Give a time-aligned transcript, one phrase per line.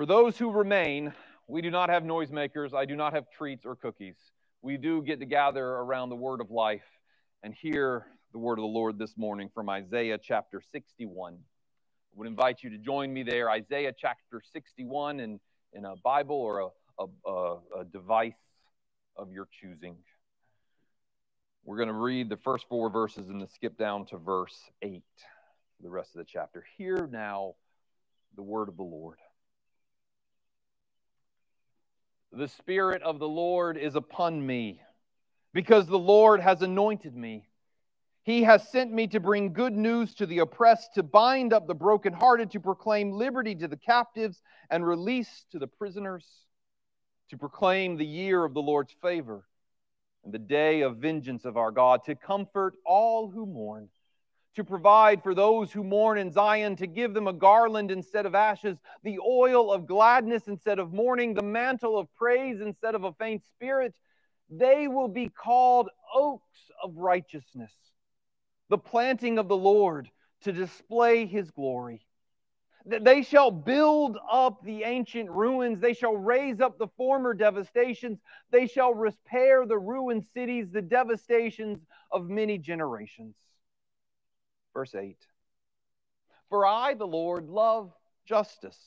[0.00, 1.12] For those who remain,
[1.46, 2.72] we do not have noisemakers.
[2.72, 4.16] I do not have treats or cookies.
[4.62, 6.86] We do get to gather around the word of life
[7.42, 11.34] and hear the word of the Lord this morning from Isaiah chapter 61.
[11.34, 11.38] I
[12.14, 15.38] would invite you to join me there, Isaiah chapter 61, in,
[15.74, 18.40] in a Bible or a, a, a device
[19.16, 19.96] of your choosing.
[21.62, 25.02] We're going to read the first four verses and then skip down to verse 8
[25.76, 26.64] for the rest of the chapter.
[26.78, 27.56] Hear now
[28.34, 29.18] the word of the Lord.
[32.32, 34.80] The Spirit of the Lord is upon me,
[35.52, 37.48] because the Lord has anointed me.
[38.22, 41.74] He has sent me to bring good news to the oppressed, to bind up the
[41.74, 46.26] brokenhearted, to proclaim liberty to the captives and release to the prisoners,
[47.30, 49.44] to proclaim the year of the Lord's favor
[50.22, 53.88] and the day of vengeance of our God, to comfort all who mourn
[54.56, 58.34] to provide for those who mourn in Zion, to give them a garland instead of
[58.34, 63.12] ashes, the oil of gladness instead of mourning, the mantle of praise instead of a
[63.12, 63.94] faint spirit.
[64.50, 67.72] They will be called oaks of righteousness,
[68.68, 70.10] the planting of the Lord
[70.42, 72.06] to display his glory.
[72.86, 75.80] They shall build up the ancient ruins.
[75.80, 78.18] They shall raise up the former devastations.
[78.50, 83.36] They shall repair the ruined cities, the devastations of many generations.
[84.74, 85.16] Verse 8
[86.48, 87.92] For I, the Lord, love
[88.24, 88.78] justice.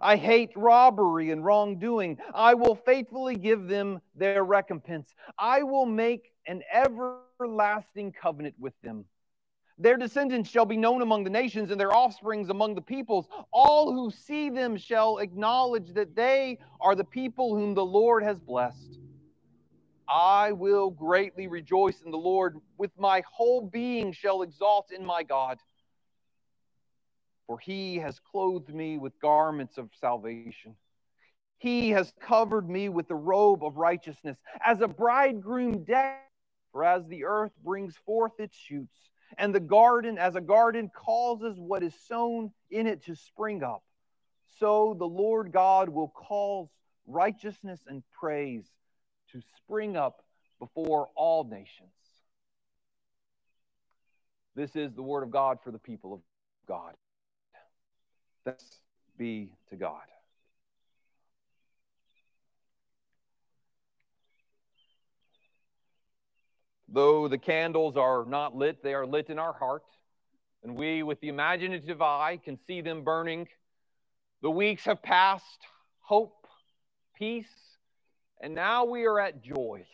[0.00, 2.18] I hate robbery and wrongdoing.
[2.32, 5.12] I will faithfully give them their recompense.
[5.38, 9.04] I will make an everlasting covenant with them.
[9.80, 13.28] Their descendants shall be known among the nations, and their offsprings among the peoples.
[13.52, 18.38] All who see them shall acknowledge that they are the people whom the Lord has
[18.40, 18.98] blessed.
[20.08, 22.56] I will greatly rejoice in the Lord.
[22.76, 25.58] With my whole being shall exalt in my God.
[27.46, 30.76] For he has clothed me with garments of salvation.
[31.58, 36.24] He has covered me with the robe of righteousness, as a bridegroom decked.
[36.72, 41.58] For as the earth brings forth its shoots, and the garden, as a garden, causes
[41.58, 43.82] what is sown in it to spring up,
[44.58, 46.68] so the Lord God will cause
[47.06, 48.70] righteousness and praise
[49.32, 50.22] to spring up
[50.58, 51.90] before all nations.
[54.54, 56.20] This is the word of God for the people of
[56.66, 56.94] God.
[58.44, 58.64] Thanks
[59.16, 60.02] be to God.
[66.88, 69.84] Though the candles are not lit, they are lit in our heart,
[70.64, 73.46] and we, with the imaginative eye, can see them burning.
[74.40, 75.66] The weeks have passed,
[76.00, 76.46] hope,
[77.16, 77.46] peace,
[78.40, 79.84] and now we are at joy.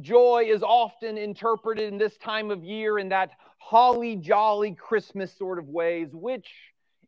[0.00, 5.58] Joy is often interpreted in this time of year in that holly jolly Christmas sort
[5.58, 6.48] of ways, which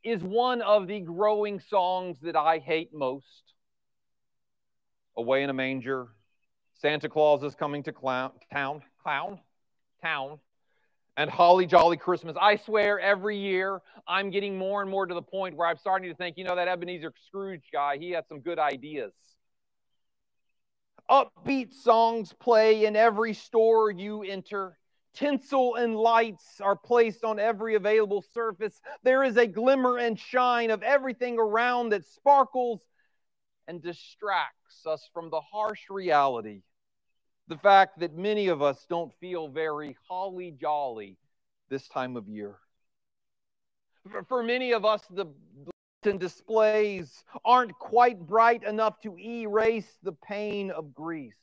[0.02, 3.54] is one of the growing songs that I hate most.
[5.16, 6.08] Away in a manger,
[6.80, 9.38] Santa Claus is coming to clown, town, clown,
[10.02, 10.38] town,
[11.16, 12.36] and holly jolly Christmas.
[12.40, 16.10] I swear every year I'm getting more and more to the point where I'm starting
[16.10, 19.12] to think, you know, that Ebenezer Scrooge guy, he had some good ideas.
[21.10, 24.78] Upbeat songs play in every store you enter.
[25.14, 28.80] Tinsel and lights are placed on every available surface.
[29.02, 32.80] There is a glimmer and shine of everything around that sparkles
[33.68, 36.62] and distracts us from the harsh reality
[37.48, 41.16] the fact that many of us don't feel very holly jolly
[41.68, 42.56] this time of year.
[44.28, 45.26] For many of us, the
[46.06, 51.34] and displays aren't quite bright enough to erase the pain of grief,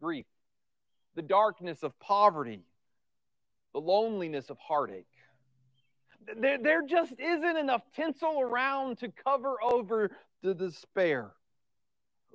[0.00, 0.26] grief,
[1.14, 2.62] the darkness of poverty,
[3.72, 5.06] the loneliness of heartache.
[6.36, 10.10] There, there just isn't enough tinsel around to cover over
[10.42, 11.32] the despair.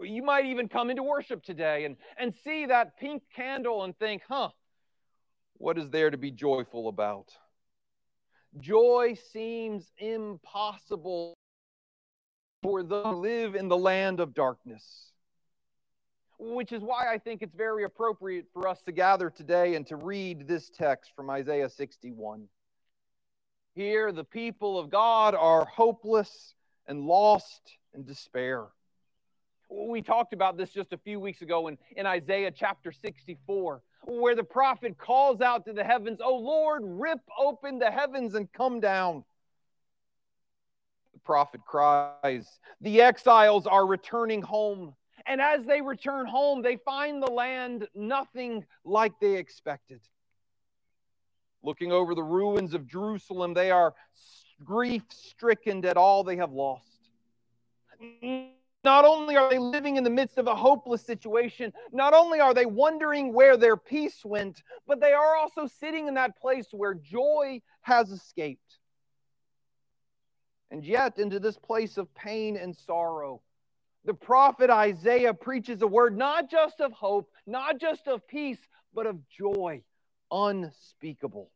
[0.02, 4.24] You might even come into worship today and, and see that pink candle and think,
[4.28, 4.50] huh,
[5.58, 7.30] what is there to be joyful about?
[8.60, 11.35] Joy seems impossible
[12.66, 15.12] for those who live in the land of darkness.
[16.40, 19.96] Which is why I think it's very appropriate for us to gather today and to
[19.96, 22.48] read this text from Isaiah 61.
[23.76, 26.56] Here, the people of God are hopeless
[26.88, 27.62] and lost
[27.94, 28.66] in despair.
[29.70, 34.36] We talked about this just a few weeks ago in, in Isaiah chapter 64, where
[34.36, 38.80] the prophet calls out to the heavens, Oh Lord, rip open the heavens and come
[38.80, 39.24] down
[41.26, 42.60] prophet cries.
[42.82, 44.96] The exiles are returning home.
[45.26, 50.02] And as they return home, they find the land nothing like they expected.
[51.64, 53.96] Looking over the ruins of Jerusalem, they are
[54.64, 56.86] grief stricken at all they have lost.
[58.84, 62.54] Not only are they living in the midst of a hopeless situation, not only are
[62.54, 66.94] they wondering where their peace went, but they are also sitting in that place where
[66.94, 68.78] joy has escaped.
[70.72, 73.42] And yet, into this place of pain and sorrow,
[74.04, 78.60] the prophet Isaiah preaches a word not just of hope, not just of peace,
[78.94, 79.84] but of joy
[80.32, 81.50] unspeakable.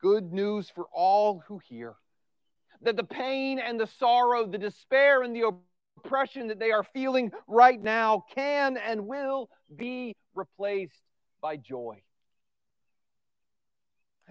[0.00, 1.94] Good news for all who hear
[2.82, 5.52] that the pain and the sorrow, the despair and the
[5.98, 11.00] oppression that they are feeling right now can and will be replaced
[11.40, 12.02] by joy.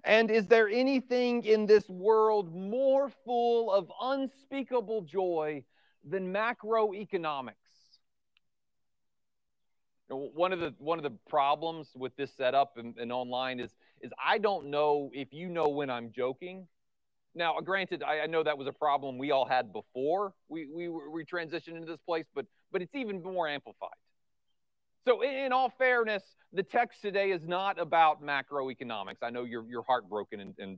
[0.03, 5.63] And is there anything in this world more full of unspeakable joy
[6.03, 7.53] than macroeconomics?
[10.09, 13.71] One of the one of the problems with this setup and, and online is
[14.01, 16.67] is I don't know if you know when I'm joking
[17.33, 20.89] now, granted, I, I, know that was a problem we all had before we, we,
[20.89, 23.89] we transitioned into this place, but, but it's even more amplified.
[25.05, 29.23] So, in, all fairness, the text today is not about macroeconomics.
[29.23, 30.77] I know you're, you're heartbroken, and, and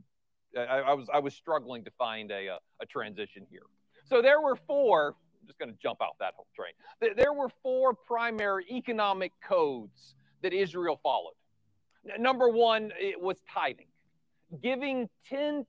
[0.58, 3.64] I, I, was, I was struggling to find a, a, a transition here.
[4.06, 6.74] So, there were four, I'm just going to jump out that whole train.
[7.18, 11.34] There were four primary economic codes that Israel followed.
[12.18, 13.88] Number one, it was tithing
[14.62, 15.66] giving 10%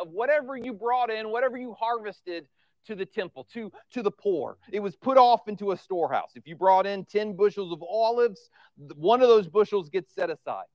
[0.00, 2.46] of whatever you brought in, whatever you harvested
[2.86, 4.56] to the temple, to, to the poor.
[4.70, 6.32] It was put off into a storehouse.
[6.34, 8.50] If you brought in 10 bushels of olives,
[8.96, 10.66] one of those bushels gets set aside.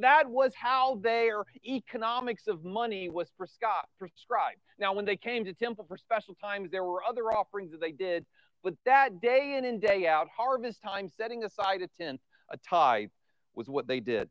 [0.00, 4.60] That was how their economics of money was prescribed.
[4.78, 7.90] Now, when they came to temple for special times, there were other offerings that they
[7.90, 8.24] did,
[8.62, 13.08] but that day in and day out, harvest time, setting aside a tenth, a tithe,
[13.54, 14.30] was what they did.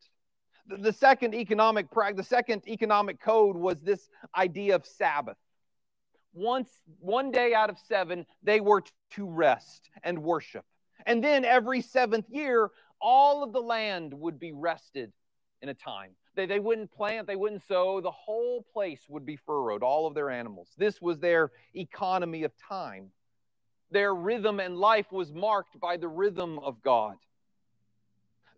[0.68, 5.38] The second economic the second economic code was this idea of Sabbath.
[6.34, 6.70] Once
[7.00, 10.66] one day out of seven, they were to rest and worship.
[11.06, 12.70] And then every seventh year,
[13.02, 15.12] all of the land would be rested
[15.62, 16.12] in a time.
[16.36, 20.14] They, they wouldn't plant, they wouldn't sow, the whole place would be furrowed, all of
[20.14, 20.70] their animals.
[20.78, 23.12] This was their economy of time.
[23.90, 27.18] Their rhythm and life was marked by the rhythm of God.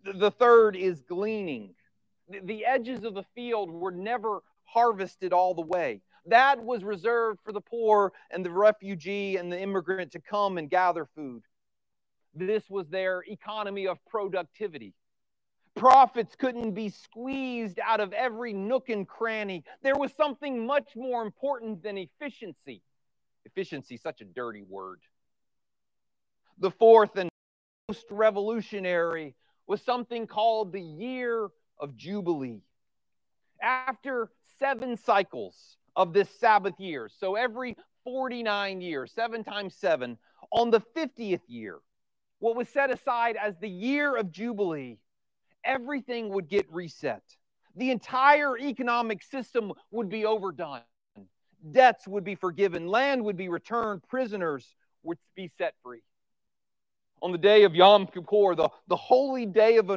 [0.05, 1.73] The, the third is gleaning
[2.29, 6.01] the edges of the field were never harvested all the way.
[6.25, 10.69] That was reserved for the poor and the refugee and the immigrant to come and
[10.69, 11.43] gather food.
[12.33, 14.93] This was their economy of productivity.
[15.75, 19.63] Profits couldn't be squeezed out of every nook and cranny.
[19.81, 22.81] There was something much more important than efficiency.
[23.45, 25.01] Efficiency, such a dirty word.
[26.59, 27.29] The fourth and
[27.89, 29.35] most revolutionary
[29.67, 31.49] was something called the year
[31.79, 32.61] of Jubilee.
[33.61, 34.29] After
[34.59, 40.17] seven cycles of this Sabbath year, so every 49 years, seven times seven,
[40.51, 41.79] on the 50th year,
[42.39, 44.97] what was set aside as the year of Jubilee,
[45.63, 47.23] everything would get reset.
[47.75, 50.81] The entire economic system would be overdone.
[51.71, 52.87] Debts would be forgiven.
[52.87, 54.03] Land would be returned.
[54.09, 56.01] Prisoners would be set free
[57.23, 59.89] on the day of Yom Kippur, the, the holy day of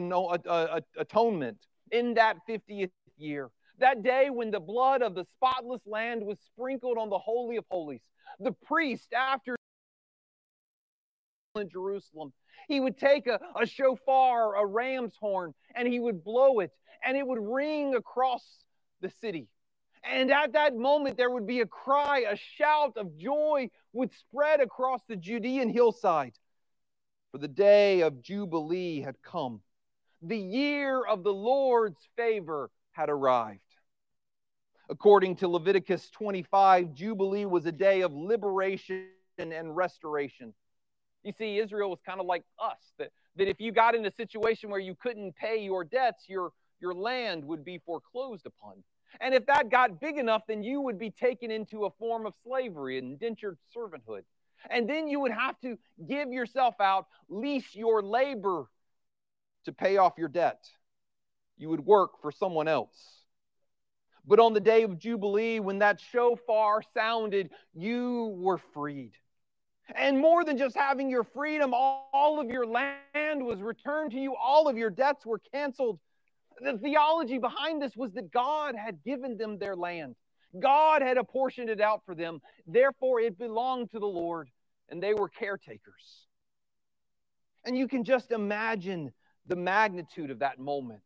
[0.96, 1.58] atonement,
[1.90, 3.50] in that 50th year.
[3.78, 7.64] That day when the blood of the spotless land was sprinkled on the Holy of
[7.70, 8.02] Holies.
[8.40, 9.56] The priest, after
[11.56, 12.32] in Jerusalem,
[12.68, 16.70] he would take a, a shofar, a ram's horn, and he would blow it,
[17.04, 18.44] and it would ring across
[19.00, 19.48] the city.
[20.04, 24.60] And at that moment, there would be a cry, a shout of joy would spread
[24.60, 26.34] across the Judean hillside
[27.32, 29.60] for the day of Jubilee had come.
[30.22, 33.60] The year of the Lord's favor had arrived.
[34.88, 40.54] According to Leviticus 25, Jubilee was a day of liberation and restoration.
[41.24, 44.12] You see, Israel was kind of like us, that, that if you got in a
[44.12, 48.84] situation where you couldn't pay your debts, your, your land would be foreclosed upon.
[49.20, 52.34] And if that got big enough, then you would be taken into a form of
[52.44, 54.22] slavery, indentured servanthood.
[54.70, 55.78] And then you would have to
[56.08, 58.66] give yourself out, lease your labor
[59.64, 60.64] to pay off your debt.
[61.58, 63.15] You would work for someone else.
[64.26, 69.12] But on the day of Jubilee, when that shofar sounded, you were freed.
[69.94, 74.34] And more than just having your freedom, all of your land was returned to you,
[74.34, 76.00] all of your debts were canceled.
[76.60, 80.16] The theology behind this was that God had given them their land.
[80.58, 82.40] God had apportioned it out for them.
[82.66, 84.50] Therefore, it belonged to the Lord
[84.88, 86.26] and they were caretakers.
[87.64, 89.12] And you can just imagine
[89.46, 91.02] the magnitude of that moment.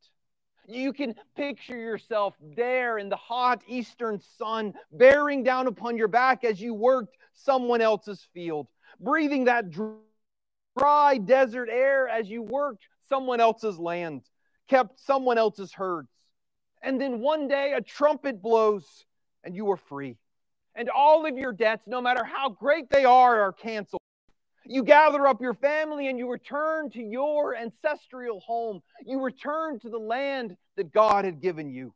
[0.71, 6.45] You can picture yourself there in the hot eastern sun, bearing down upon your back
[6.45, 8.69] as you worked someone else's field,
[9.01, 14.23] breathing that dry desert air as you worked someone else's land,
[14.69, 16.13] kept someone else's herds.
[16.83, 18.87] And then one day a trumpet blows
[19.43, 20.17] and you are free.
[20.77, 24.00] And all of your debts, no matter how great they are, are canceled.
[24.73, 28.83] You gather up your family and you return to your ancestral home.
[29.05, 31.93] You return to the land that God had given you.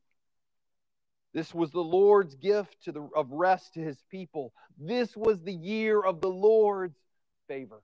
[1.32, 4.52] This was the Lord's gift the, of rest to his people.
[4.76, 6.98] This was the year of the Lord's
[7.46, 7.80] favor.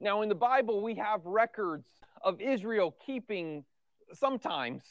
[0.00, 1.86] Now, in the Bible, we have records
[2.22, 3.66] of Israel keeping
[4.14, 4.82] sometimes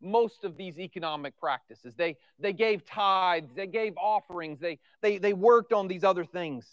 [0.00, 1.92] most of these economic practices.
[1.98, 6.64] They, they gave tithes, they gave offerings, they, they, they worked on these other things.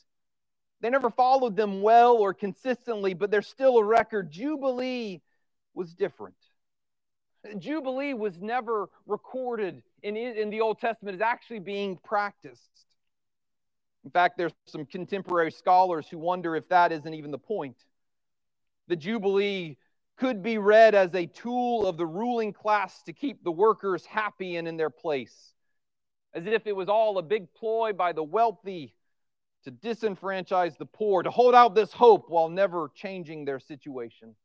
[0.81, 4.31] They never followed them well or consistently, but there's still a record.
[4.31, 5.21] Jubilee
[5.73, 6.35] was different.
[7.57, 12.85] Jubilee was never recorded in, in the Old Testament as actually being practiced.
[14.03, 17.77] In fact, there's some contemporary scholars who wonder if that isn't even the point.
[18.87, 19.77] The Jubilee
[20.17, 24.55] could be read as a tool of the ruling class to keep the workers happy
[24.55, 25.53] and in their place,
[26.33, 28.93] as if it was all a big ploy by the wealthy
[29.65, 34.35] to disenfranchise the poor, to hold out this hope while never changing their situation.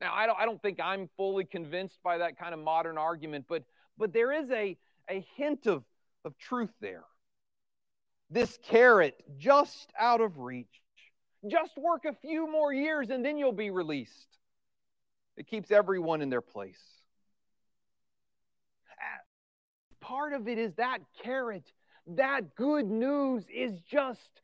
[0.00, 3.46] Now, I don't, I don't think I'm fully convinced by that kind of modern argument,
[3.48, 3.64] but,
[3.96, 4.76] but there is a,
[5.08, 5.84] a hint of,
[6.24, 7.04] of truth there.
[8.28, 10.66] This carrot just out of reach.
[11.48, 14.38] Just work a few more years and then you'll be released.
[15.36, 16.80] It keeps everyone in their place.
[20.00, 21.64] Part of it is that carrot.
[22.08, 24.40] That good news is just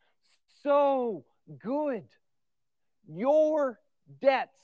[0.62, 1.25] so
[1.61, 2.04] good.
[3.09, 3.78] Your
[4.21, 4.61] debts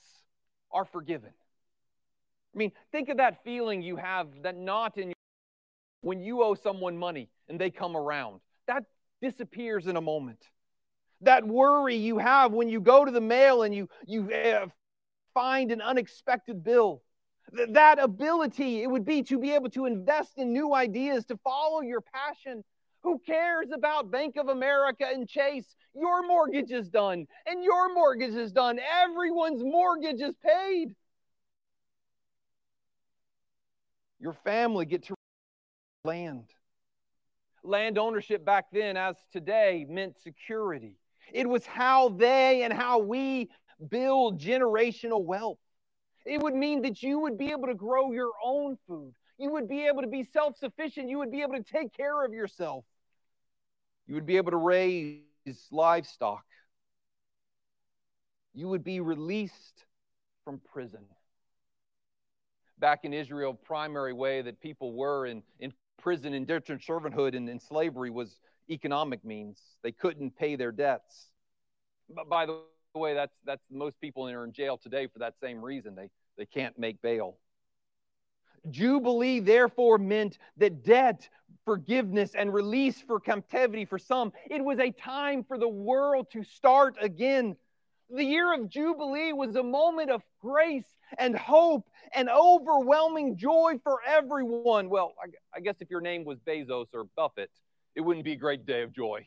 [0.72, 1.30] are forgiven.
[2.54, 5.14] I mean, think of that feeling you have that not in your,
[6.00, 8.40] when you owe someone money and they come around.
[8.66, 8.84] That
[9.22, 10.40] disappears in a moment.
[11.20, 14.66] That worry you have when you go to the mail and you you uh,
[15.34, 17.02] find an unexpected bill.
[17.70, 21.80] That ability it would be to be able to invest in new ideas, to follow
[21.80, 22.64] your passion.
[23.02, 25.74] Who cares about Bank of America and Chase?
[25.94, 28.78] Your mortgage is done, and your mortgage is done.
[29.02, 30.94] Everyone's mortgage is paid.
[34.20, 35.14] Your family get to
[36.04, 36.44] land.
[37.62, 40.96] Land ownership back then, as today, meant security.
[41.32, 43.48] It was how they and how we
[43.90, 45.58] build generational wealth.
[46.24, 49.14] It would mean that you would be able to grow your own food.
[49.38, 51.08] You would be able to be self sufficient.
[51.08, 52.84] You would be able to take care of yourself.
[54.06, 56.02] You would be able to raise livestock.
[58.54, 59.84] You would be released
[60.44, 61.04] from prison.
[62.78, 67.60] Back in Israel, primary way that people were in, in prison, indentured servanthood, and in
[67.60, 68.40] slavery was
[68.70, 69.60] economic means.
[69.82, 71.30] They couldn't pay their debts.
[72.08, 75.64] But by the way, that's that's most people are in jail today for that same
[75.64, 75.94] reason.
[75.94, 77.36] They they can't make bail.
[78.70, 81.28] Jubilee therefore meant that debt,
[81.64, 86.42] forgiveness, and release for captivity for some, it was a time for the world to
[86.44, 87.56] start again.
[88.10, 90.86] The year of Jubilee was a moment of grace
[91.18, 94.88] and hope and overwhelming joy for everyone.
[94.88, 95.14] Well,
[95.54, 97.50] I, guess if your name was Bezos or Buffett,
[97.94, 99.26] it wouldn't be a great day of joy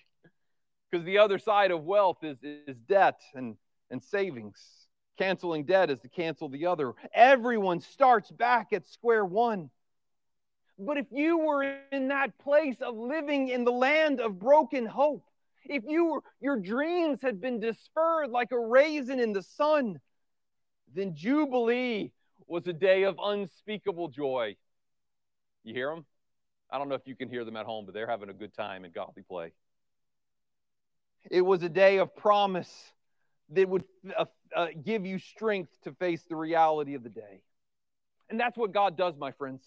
[0.89, 3.55] because the other side of wealth is, is debt and,
[3.89, 4.80] and savings.
[5.17, 6.93] Canceling debt is to cancel the other.
[7.13, 9.69] Everyone starts back at square one.
[10.79, 15.23] But if you were in that place of living in the land of broken hope,
[15.65, 19.99] if you were, your dreams had been deferred like a raisin in the sun,
[20.95, 22.11] then Jubilee
[22.47, 24.55] was a day of unspeakable joy.
[25.63, 26.05] You hear them?
[26.71, 28.53] I don't know if you can hear them at home, but they're having a good
[28.53, 29.51] time in godly play.
[31.29, 32.71] It was a day of promise
[33.51, 33.83] that would
[34.55, 37.41] uh, give you strength to face the reality of the day.
[38.29, 39.61] And that's what God does, my friends.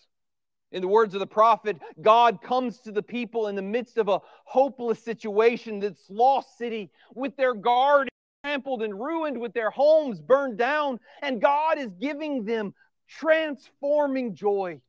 [0.72, 4.08] In the words of the prophet, God comes to the people in the midst of
[4.08, 8.08] a hopeless situation, this lost city, with their guard
[8.42, 12.74] trampled and ruined, with their homes burned down, and God is giving them
[13.08, 14.80] transforming joy.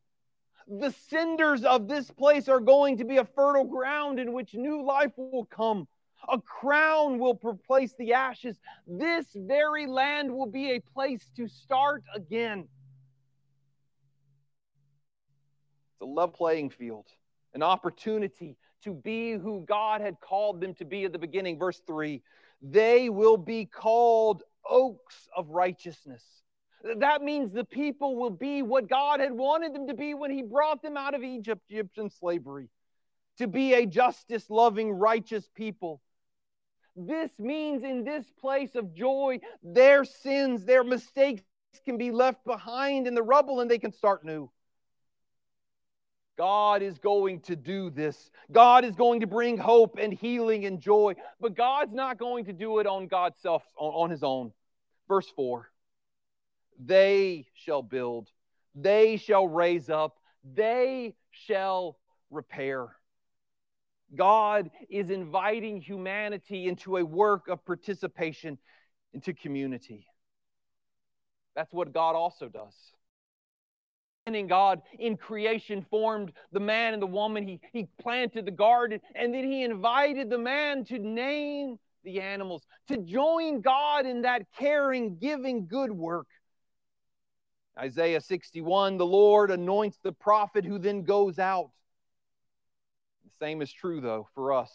[0.67, 4.83] The cinders of this place are going to be a fertile ground in which new
[4.83, 5.87] life will come.
[6.31, 8.59] A crown will replace the ashes.
[8.87, 12.67] This very land will be a place to start again.
[15.93, 17.07] It's a love playing field,
[17.53, 21.57] an opportunity to be who God had called them to be at the beginning.
[21.59, 22.21] Verse 3
[22.61, 26.23] They will be called oaks of righteousness,
[26.97, 30.41] That means the people will be what God had wanted them to be when He
[30.41, 32.69] brought them out of Egypt, Egyptian slavery,
[33.37, 36.01] to be a justice loving, righteous people.
[36.95, 41.43] This means in this place of joy, their sins, their mistakes
[41.83, 44.49] can be left behind in the rubble and they can start new.
[46.37, 48.29] God is going to do this.
[48.51, 52.53] God is going to bring hope and healing and joy, but God's not going to
[52.53, 54.51] do it on God's self on, on his own.
[55.07, 55.69] Verse 4.
[56.83, 58.29] They shall build,
[58.73, 61.97] they shall raise up, they shall
[62.29, 62.87] repair.
[64.13, 68.57] God is inviting humanity into a work of participation
[69.13, 70.05] into community.
[71.55, 72.75] That's what God also does.
[74.27, 77.47] And in God in creation formed the man and the woman.
[77.47, 82.63] He, he planted the garden and then he invited the man to name the animals,
[82.87, 86.27] to join God in that caring, giving good work.
[87.77, 91.71] Isaiah 61 the Lord anoints the prophet who then goes out.
[93.39, 94.71] Same is true, though, for us.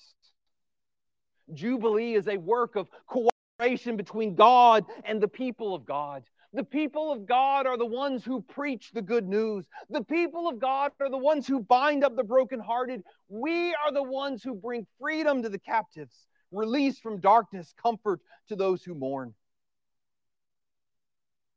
[1.52, 6.24] Jubilee is a work of cooperation between God and the people of God.
[6.52, 9.66] The people of God are the ones who preach the good news.
[9.88, 13.02] The people of God are the ones who bind up the brokenhearted.
[13.28, 18.56] We are the ones who bring freedom to the captives, release from darkness, comfort to
[18.56, 19.34] those who mourn.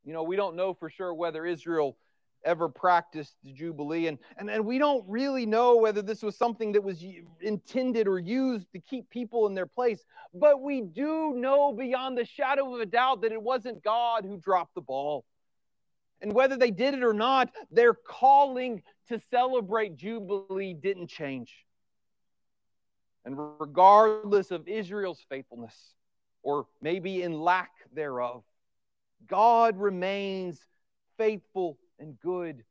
[0.05, 1.97] You know, we don't know for sure whether Israel
[2.45, 4.07] ever practiced the Jubilee.
[4.07, 7.03] And, and, and we don't really know whether this was something that was
[7.41, 10.03] intended or used to keep people in their place.
[10.33, 14.37] But we do know beyond the shadow of a doubt that it wasn't God who
[14.37, 15.25] dropped the ball.
[16.21, 21.53] And whether they did it or not, their calling to celebrate Jubilee didn't change.
[23.25, 25.75] And regardless of Israel's faithfulness,
[26.41, 28.43] or maybe in lack thereof,
[29.27, 30.59] God remains
[31.17, 32.63] faithful and good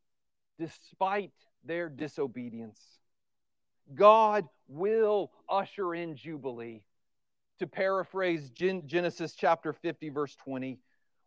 [0.58, 1.32] despite
[1.64, 2.80] their disobedience.
[3.94, 6.82] God will usher in Jubilee.
[7.58, 10.78] To paraphrase Genesis chapter 50, verse 20,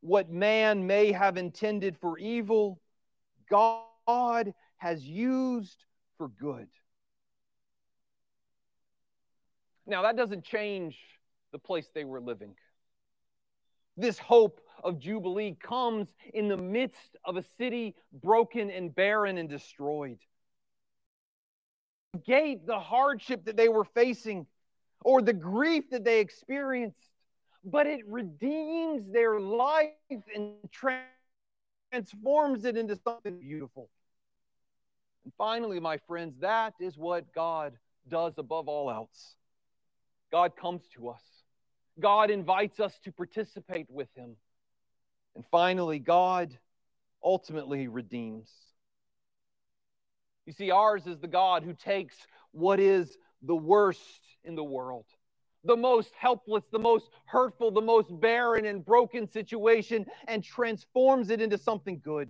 [0.01, 2.81] what man may have intended for evil,
[3.49, 5.85] God has used
[6.17, 6.67] for good.
[9.87, 10.97] Now, that doesn't change
[11.51, 12.55] the place they were living.
[13.95, 19.49] This hope of Jubilee comes in the midst of a city broken and barren and
[19.49, 20.19] destroyed.
[22.25, 24.45] Gate the hardship that they were facing
[25.03, 27.09] or the grief that they experienced,
[27.63, 29.91] but it redeems their life
[30.33, 30.53] and
[31.91, 33.89] transforms it into something beautiful.
[35.23, 37.73] And finally, my friends, that is what God
[38.07, 39.35] does above all else.
[40.31, 41.21] God comes to us
[41.99, 44.35] God invites us to participate with Him.
[45.35, 46.57] And finally, God
[47.23, 48.49] ultimately redeems.
[50.45, 52.15] You see, ours is the God who takes
[52.51, 55.05] what is the worst in the world,
[55.63, 61.41] the most helpless, the most hurtful, the most barren and broken situation, and transforms it
[61.41, 62.29] into something good.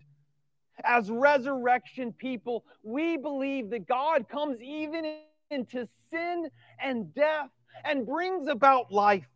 [0.84, 5.20] As resurrection people, we believe that God comes even
[5.52, 6.50] into sin
[6.82, 7.50] and death
[7.84, 9.28] and brings about life.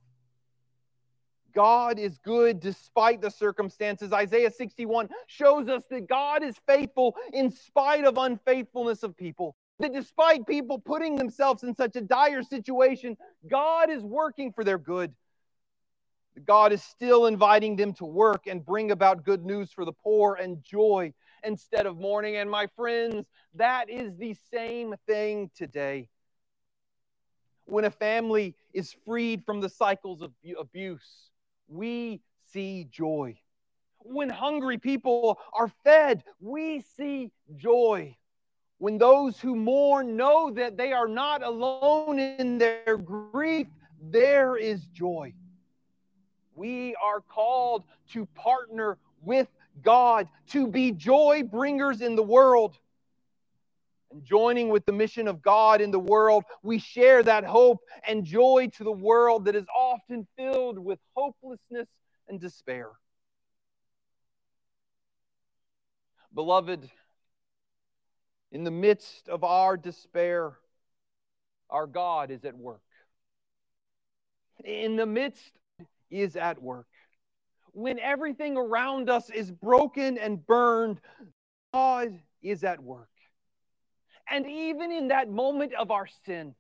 [1.53, 4.13] God is good despite the circumstances.
[4.13, 9.55] Isaiah 61 shows us that God is faithful in spite of unfaithfulness of people.
[9.79, 13.17] That despite people putting themselves in such a dire situation,
[13.49, 15.13] God is working for their good.
[16.45, 20.35] God is still inviting them to work and bring about good news for the poor
[20.35, 22.35] and joy instead of mourning.
[22.37, 26.09] And my friends, that is the same thing today.
[27.65, 31.28] When a family is freed from the cycles of abuse,
[31.69, 33.37] we see joy.
[33.99, 38.15] When hungry people are fed, we see joy.
[38.79, 43.67] When those who mourn know that they are not alone in their grief,
[44.01, 45.33] there is joy.
[46.55, 49.47] We are called to partner with
[49.83, 52.77] God, to be joy bringers in the world.
[54.11, 58.25] And joining with the mission of God in the world, we share that hope and
[58.25, 61.87] joy to the world that is often filled with hopelessness
[62.27, 62.89] and despair.
[66.33, 66.89] Beloved,
[68.51, 70.53] in the midst of our despair,
[71.69, 72.81] our God is at work.
[74.63, 75.51] In the midst
[76.09, 76.87] is at work.
[77.73, 80.99] When everything around us is broken and burned,
[81.73, 83.09] God is at work.
[84.29, 86.55] And even in that moment of our sin,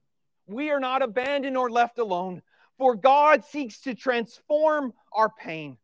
[0.47, 2.41] we are not abandoned or left alone,
[2.77, 5.77] for God seeks to transform our pain.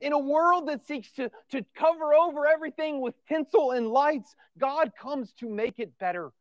[0.00, 4.92] In a world that seeks to, to cover over everything with tinsel and lights, God
[5.00, 6.32] comes to make it better,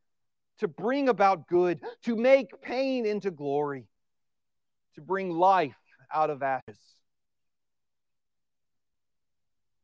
[0.60, 3.86] to bring about good, to make pain into glory,
[4.96, 5.76] to bring life
[6.14, 6.80] out of ashes.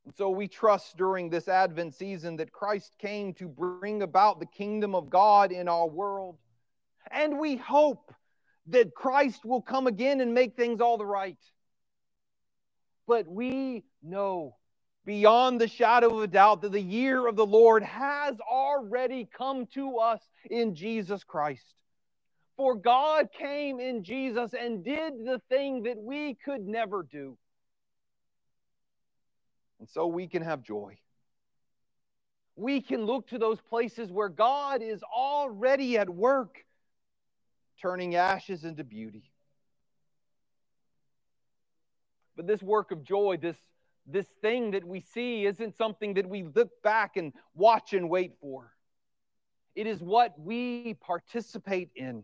[0.08, 4.46] And so we trust during this Advent season that Christ came to bring about the
[4.46, 6.38] kingdom of God in our world.
[7.12, 8.14] And we hope
[8.68, 11.36] that Christ will come again and make things all the right.
[13.06, 14.56] But we know
[15.06, 19.66] beyond the shadow of a doubt that the year of the Lord has already come
[19.74, 21.76] to us in Jesus Christ.
[22.56, 27.38] For God came in Jesus and did the thing that we could never do.
[29.80, 30.98] And so we can have joy.
[32.56, 36.66] We can look to those places where God is already at work,
[37.82, 39.32] turning ashes into beauty.
[42.36, 43.58] But this work of joy, this,
[44.06, 48.34] this thing that we see, isn't something that we look back and watch and wait
[48.42, 48.72] for.
[49.76, 52.24] It is what we participate in.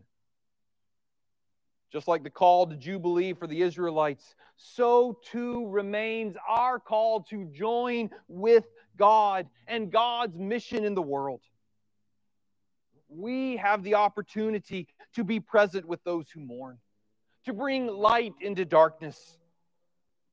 [1.94, 7.44] Just like the call to Jubilee for the Israelites, so too remains our call to
[7.44, 8.64] join with
[8.98, 11.40] God and God's mission in the world.
[13.08, 16.78] We have the opportunity to be present with those who mourn,
[17.44, 19.38] to bring light into darkness,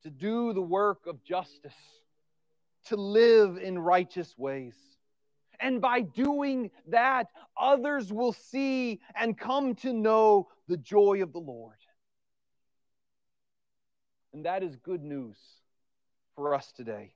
[0.02, 1.78] to do the work of justice,
[2.86, 4.74] to live in righteous ways.
[5.62, 11.38] And by doing that, others will see and come to know the joy of the
[11.38, 11.76] Lord.
[14.34, 15.36] And that is good news
[16.34, 17.14] for us today.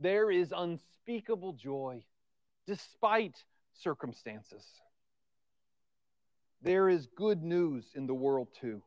[0.00, 2.04] There is unspeakable joy
[2.66, 3.36] despite
[3.74, 4.64] circumstances.
[6.62, 8.82] There is good news in the world too.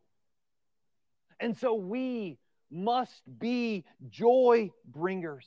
[1.40, 2.40] And so we
[2.72, 5.46] must be joy bringers.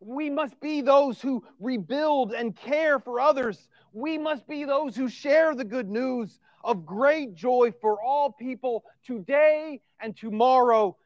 [0.00, 3.68] We must be those who rebuild and care for others.
[3.92, 8.84] We must be those who share the good news of great joy for all people
[9.04, 10.96] today and tomorrow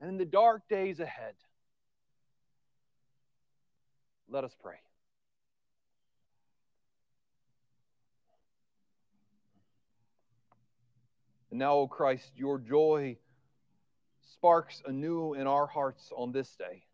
[0.00, 1.34] and in the dark days ahead.
[4.28, 4.76] Let us pray.
[11.50, 13.16] And now, O Christ, your joy
[14.32, 16.84] sparks anew in our hearts on this day.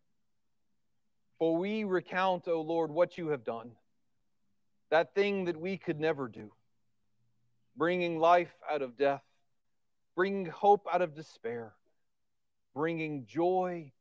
[1.41, 3.71] For we recount, O Lord, what you have done,
[4.91, 6.51] that thing that we could never do,
[7.75, 9.23] bringing life out of death,
[10.15, 11.73] bringing hope out of despair,
[12.75, 13.91] bringing joy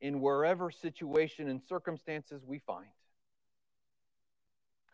[0.00, 2.86] in wherever situation and circumstances we find.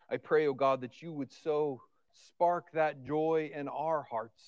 [0.09, 1.83] I pray, O God, that you would so
[2.29, 4.41] spark that joy in our hearts,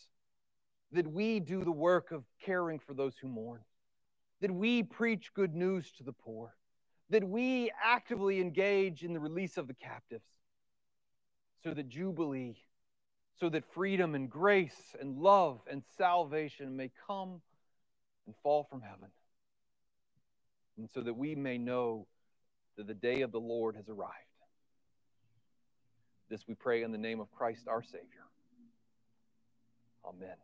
[0.93, 3.61] that we do the work of caring for those who mourn,
[4.41, 6.55] that we preach good news to the poor
[7.11, 10.25] that we actively engage in the release of the captives
[11.63, 12.57] so that Jubilee,
[13.39, 17.41] so that freedom and grace and love and salvation may come
[18.27, 19.09] and fall from heaven.
[20.79, 22.07] And so that we may know
[22.77, 24.15] that the day of the Lord has arrived.
[26.31, 28.07] This we pray in the name of Christ our Savior.
[30.07, 30.37] Amen.